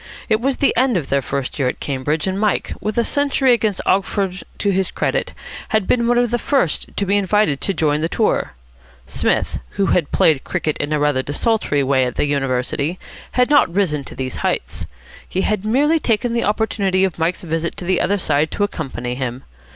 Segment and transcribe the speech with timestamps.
[0.29, 3.53] It was the end of their first year at Cambridge, and Mike, with a century
[3.53, 5.31] against Oxford to his credit,
[5.69, 8.53] had been one of the first to be invited to join the tour.
[9.05, 12.97] Psmith, who had played cricket in a rather desultory way at the University,
[13.33, 14.87] had not risen to these heights.
[15.29, 19.13] He had merely taken the opportunity of Mike's visit to the other side to accompany
[19.13, 19.43] him.